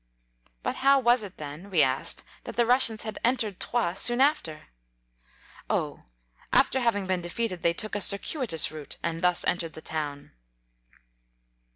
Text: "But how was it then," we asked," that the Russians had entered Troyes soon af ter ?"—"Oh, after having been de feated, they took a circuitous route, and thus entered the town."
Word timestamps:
"But 0.63 0.77
how 0.77 0.97
was 0.99 1.21
it 1.21 1.37
then," 1.37 1.69
we 1.69 1.83
asked," 1.83 2.23
that 2.45 2.55
the 2.55 2.65
Russians 2.65 3.03
had 3.03 3.19
entered 3.23 3.59
Troyes 3.59 3.99
soon 3.99 4.19
af 4.19 4.41
ter 4.41 4.69
?"—"Oh, 5.69 6.05
after 6.51 6.79
having 6.79 7.05
been 7.05 7.21
de 7.21 7.29
feated, 7.29 7.61
they 7.61 7.75
took 7.75 7.93
a 7.93 8.01
circuitous 8.01 8.71
route, 8.71 8.97
and 9.03 9.21
thus 9.21 9.45
entered 9.45 9.73
the 9.73 9.81
town." 9.83 10.31